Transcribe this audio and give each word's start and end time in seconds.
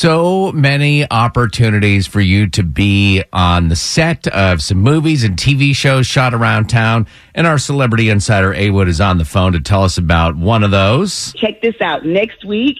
So 0.00 0.50
many 0.52 1.06
opportunities 1.10 2.06
for 2.06 2.22
you 2.22 2.48
to 2.52 2.62
be 2.62 3.22
on 3.34 3.68
the 3.68 3.76
set 3.76 4.26
of 4.28 4.62
some 4.62 4.78
movies 4.78 5.24
and 5.24 5.36
TV 5.36 5.76
shows 5.76 6.06
shot 6.06 6.32
around 6.32 6.70
town. 6.70 7.06
And 7.34 7.46
our 7.46 7.58
celebrity 7.58 8.08
insider, 8.08 8.54
A-Wood, 8.54 8.88
is 8.88 8.98
on 8.98 9.18
the 9.18 9.26
phone 9.26 9.52
to 9.52 9.60
tell 9.60 9.84
us 9.84 9.98
about 9.98 10.38
one 10.38 10.64
of 10.64 10.70
those. 10.70 11.34
check 11.34 11.60
this 11.60 11.74
out. 11.82 12.06
Next 12.06 12.46
week, 12.46 12.78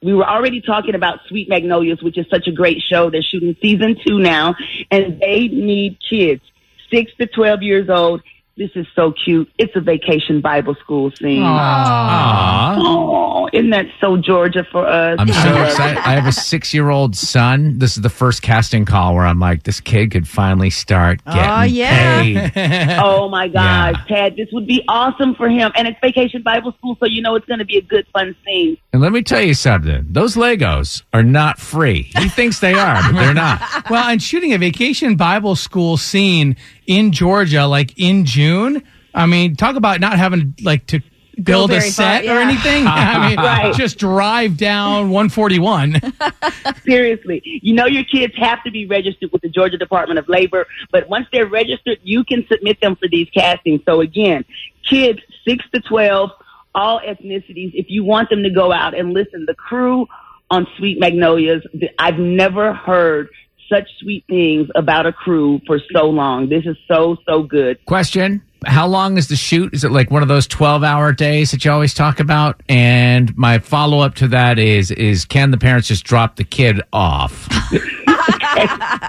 we 0.00 0.14
were 0.14 0.24
already 0.24 0.60
talking 0.60 0.94
about 0.94 1.18
Sweet 1.26 1.48
Magnolias, 1.48 2.04
which 2.04 2.16
is 2.16 2.26
such 2.30 2.46
a 2.46 2.52
great 2.52 2.80
show. 2.80 3.10
They're 3.10 3.20
shooting 3.20 3.56
season 3.60 3.96
two 4.06 4.20
now, 4.20 4.54
and 4.92 5.18
they 5.18 5.48
need 5.48 5.98
kids, 6.08 6.42
six 6.88 7.10
to 7.18 7.26
12 7.26 7.62
years 7.62 7.90
old. 7.90 8.22
This 8.60 8.72
is 8.74 8.86
so 8.94 9.10
cute. 9.12 9.50
It's 9.56 9.74
a 9.74 9.80
vacation 9.80 10.42
Bible 10.42 10.74
school 10.74 11.10
scene. 11.12 11.40
Aww. 11.40 12.74
Oh, 12.76 13.48
isn't 13.54 13.70
that 13.70 13.86
so 14.02 14.18
Georgia 14.18 14.66
for 14.70 14.86
us? 14.86 15.16
I'm 15.18 15.28
so 15.28 15.62
excited. 15.64 15.96
I 15.96 16.12
have 16.14 16.26
a 16.26 16.32
six 16.32 16.74
year 16.74 16.90
old 16.90 17.16
son. 17.16 17.78
This 17.78 17.96
is 17.96 18.02
the 18.02 18.10
first 18.10 18.42
casting 18.42 18.84
call 18.84 19.14
where 19.14 19.24
I'm 19.24 19.40
like, 19.40 19.62
this 19.62 19.80
kid 19.80 20.10
could 20.10 20.28
finally 20.28 20.68
start 20.68 21.24
getting 21.24 21.40
Oh, 21.50 21.62
yeah. 21.62 22.20
paid. 22.20 22.98
Oh 23.02 23.30
my 23.30 23.48
gosh, 23.48 23.96
Yeah. 24.10 24.14
Tad, 24.14 24.36
this 24.36 24.48
would 24.52 24.66
be 24.66 24.84
awesome 24.88 25.34
for 25.36 25.48
him. 25.48 25.72
And 25.74 25.88
it's 25.88 25.98
vacation 26.02 26.42
Bible 26.42 26.72
school, 26.72 26.98
so 27.00 27.06
you 27.06 27.22
know 27.22 27.36
it's 27.36 27.46
going 27.46 27.60
to 27.60 27.64
be 27.64 27.78
a 27.78 27.82
good, 27.82 28.06
fun 28.12 28.36
scene. 28.44 28.76
And 28.92 29.00
let 29.00 29.12
me 29.12 29.22
tell 29.22 29.40
you 29.40 29.54
something. 29.54 30.04
Those 30.10 30.34
Legos 30.36 31.02
are 31.14 31.22
not 31.22 31.58
free. 31.58 32.10
He 32.18 32.28
thinks 32.28 32.60
they 32.60 32.74
are, 32.74 33.00
but 33.10 33.12
they're 33.18 33.32
not. 33.32 33.62
Well, 33.90 34.04
and 34.08 34.22
shooting 34.22 34.52
a 34.52 34.58
vacation 34.58 35.16
Bible 35.16 35.56
school 35.56 35.96
scene 35.96 36.56
in 36.86 37.12
Georgia, 37.12 37.66
like 37.66 37.98
in 37.98 38.24
June. 38.24 38.82
I 39.14 39.26
mean, 39.26 39.56
talk 39.56 39.76
about 39.76 40.00
not 40.00 40.18
having 40.18 40.54
like 40.62 40.86
to 40.88 41.00
build 41.42 41.70
a 41.70 41.80
far, 41.80 41.90
set 41.90 42.24
or 42.26 42.38
anything. 42.38 42.84
I 42.86 43.28
mean, 43.28 43.36
Right. 43.38 43.74
just 43.74 43.98
drive 43.98 44.56
down 44.56 45.10
141. 45.10 46.00
Seriously, 46.84 47.40
you 47.44 47.74
know 47.74 47.86
your 47.86 48.04
kids 48.04 48.34
have 48.36 48.62
to 48.64 48.70
be 48.70 48.86
registered 48.86 49.30
with 49.32 49.42
the 49.42 49.48
Georgia 49.48 49.78
Department 49.78 50.18
of 50.18 50.28
Labor, 50.28 50.66
but 50.92 51.08
once 51.08 51.26
they're 51.32 51.46
registered, 51.46 51.98
you 52.02 52.24
can 52.24 52.46
submit 52.50 52.80
them 52.80 52.96
for 52.96 53.08
these 53.08 53.28
castings. 53.30 53.80
So 53.86 54.00
again, 54.00 54.44
kids 54.88 55.20
six 55.46 55.64
to 55.74 55.80
twelve, 55.80 56.30
all 56.74 57.00
ethnicities. 57.00 57.70
If 57.74 57.86
you 57.88 58.04
want 58.04 58.30
them 58.30 58.42
to 58.42 58.50
go 58.50 58.72
out 58.72 58.96
and 58.96 59.12
listen, 59.12 59.44
the 59.46 59.54
crew 59.54 60.06
on 60.50 60.66
Sweet 60.76 60.98
Magnolias, 61.00 61.62
I've 61.98 62.18
never 62.18 62.72
heard 62.74 63.28
such 63.70 63.88
sweet 64.00 64.24
things 64.28 64.68
about 64.74 65.06
a 65.06 65.12
crew 65.12 65.60
for 65.66 65.80
so 65.94 66.06
long. 66.06 66.48
This 66.48 66.64
is 66.66 66.76
so 66.88 67.16
so 67.26 67.42
good. 67.42 67.84
Question 67.86 68.42
How 68.66 68.86
long 68.86 69.16
is 69.16 69.28
the 69.28 69.36
shoot? 69.36 69.72
Is 69.72 69.84
it 69.84 69.92
like 69.92 70.10
one 70.10 70.22
of 70.22 70.28
those 70.28 70.46
12 70.46 70.82
hour 70.82 71.12
days 71.12 71.50
that 71.52 71.64
you 71.64 71.70
always 71.70 71.94
talk 71.94 72.20
about? 72.20 72.62
And 72.68 73.36
my 73.36 73.58
follow 73.58 74.00
up 74.00 74.14
to 74.16 74.28
that 74.28 74.58
is 74.58 74.90
is 74.90 75.24
can 75.24 75.50
the 75.50 75.58
parents 75.58 75.88
just 75.88 76.04
drop 76.04 76.36
the 76.36 76.44
kid 76.44 76.82
off? 76.92 77.32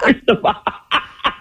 First 0.02 0.28
of 0.28 0.44
all, 0.44 0.62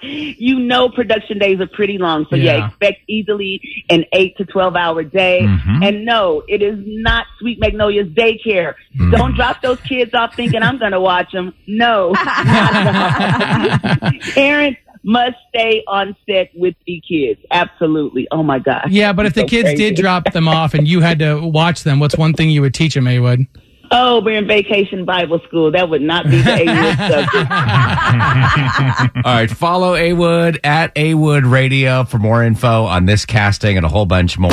you 0.01 0.59
know 0.59 0.89
production 0.89 1.37
days 1.39 1.59
are 1.59 1.67
pretty 1.67 1.97
long, 1.97 2.25
so 2.29 2.35
yeah, 2.35 2.57
Yeah. 2.57 2.67
expect 2.67 3.01
easily 3.07 3.61
an 3.89 4.05
eight 4.13 4.37
to 4.37 4.45
twelve 4.45 4.75
hour 4.75 5.03
day. 5.03 5.41
Mm-hmm. 5.43 5.83
And 5.83 6.05
no, 6.05 6.43
it 6.47 6.61
is 6.61 6.75
not 6.85 7.25
Sweet 7.39 7.59
Magnolia's 7.59 8.07
daycare. 8.09 8.73
Mm. 8.97 9.11
Don't 9.15 9.35
drop 9.35 9.61
those 9.61 9.79
kids 9.81 10.13
off 10.13 10.35
thinking 10.35 10.63
I'm 10.63 10.77
going 10.79 10.91
to 10.91 10.99
watch 11.01 11.31
them. 11.31 11.53
No, 11.67 12.11
not 12.11 12.75
at 12.75 14.03
all. 14.03 14.11
parents 14.33 14.79
must 15.03 15.35
stay 15.49 15.83
on 15.87 16.15
set 16.29 16.51
with 16.55 16.75
the 16.85 17.01
kids. 17.07 17.39
Absolutely. 17.49 18.27
Oh 18.31 18.43
my 18.43 18.59
gosh. 18.59 18.87
yeah, 18.89 19.13
but 19.13 19.25
if 19.25 19.33
the 19.33 19.41
So 19.41 19.47
kids 19.47 19.69
crazy. 19.69 19.89
did 19.89 19.95
drop 19.95 20.31
them 20.31 20.47
off 20.47 20.73
and 20.75 20.87
you 20.87 21.01
had 21.01 21.19
to 21.19 21.39
watch 21.39 21.83
them, 21.83 21.99
what's 21.99 22.15
one 22.17 22.33
thing 22.33 22.49
you 22.51 22.61
would 22.61 22.73
teach 22.75 22.93
them, 22.93 23.07
A-Wood? 23.07 23.47
Oh, 23.93 24.21
we're 24.23 24.37
in 24.37 24.47
vacation 24.47 25.03
Bible 25.03 25.39
school. 25.47 25.69
That 25.71 25.89
would 25.89 26.01
not 26.01 26.25
be 26.25 26.41
the 26.41 26.49
A-list 26.49 26.97
subject. 27.11 27.51
All 29.25 29.33
right, 29.33 29.51
follow 29.51 29.95
A-Wood 29.95 30.59
at 30.63 30.91
A-Wood 30.95 31.45
Radio 31.45 32.05
for 32.05 32.17
more 32.17 32.41
info 32.43 32.85
on 32.85 33.05
this 33.05 33.25
casting 33.25 33.75
and 33.75 33.85
a 33.85 33.89
whole 33.89 34.05
bunch 34.05 34.39
more. 34.39 34.51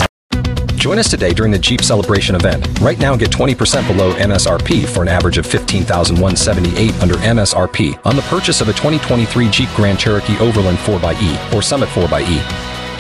Join 0.74 0.98
us 0.98 1.10
today 1.10 1.32
during 1.34 1.50
the 1.52 1.58
Jeep 1.58 1.82
Celebration 1.82 2.34
event. 2.36 2.66
Right 2.80 2.98
now, 2.98 3.16
get 3.16 3.30
20% 3.30 3.86
below 3.88 4.12
MSRP 4.14 4.86
for 4.86 5.02
an 5.02 5.08
average 5.08 5.36
of 5.38 5.44
15178 5.46 7.02
under 7.02 7.14
MSRP 7.14 8.06
on 8.06 8.14
the 8.16 8.22
purchase 8.22 8.60
of 8.60 8.68
a 8.68 8.72
2023 8.72 9.50
Jeep 9.50 9.68
Grand 9.74 9.98
Cherokee 9.98 10.38
Overland 10.38 10.78
4xE 10.78 11.52
or 11.54 11.62
Summit 11.62 11.88
4xE. 11.88 12.77